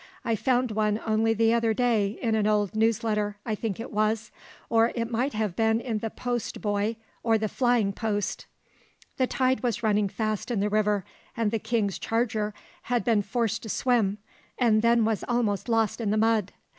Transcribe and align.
I 0.25 0.35
found 0.35 0.71
one 0.71 0.99
only 1.05 1.35
the 1.35 1.53
other 1.53 1.75
day 1.75 2.17
in 2.23 2.33
an 2.33 2.47
old 2.47 2.71
`News 2.71 3.03
letter,' 3.03 3.37
I 3.45 3.53
think 3.53 3.79
it 3.79 3.91
was, 3.91 4.31
or 4.67 4.91
it 4.95 5.11
might 5.11 5.33
have 5.33 5.55
been 5.55 5.79
in 5.79 5.99
the 5.99 6.09
`post 6.09 6.59
boy,' 6.59 6.95
or 7.21 7.37
the 7.37 7.45
`Flying 7.45 7.93
Post' 7.93 8.47
The 9.17 9.27
tide 9.27 9.61
was 9.61 9.83
running 9.83 10.09
fast 10.09 10.49
in 10.49 10.59
the 10.59 10.69
river, 10.71 11.05
and 11.37 11.51
the 11.51 11.59
king's 11.59 11.99
charger 11.99 12.51
had 12.81 13.03
been 13.03 13.21
forced 13.21 13.61
to 13.61 13.69
swim, 13.69 14.17
and 14.57 14.81
then 14.81 15.05
was 15.05 15.23
almost 15.27 15.69
lost 15.69 16.01
in 16.01 16.09
the 16.09 16.17
mud. 16.17 16.51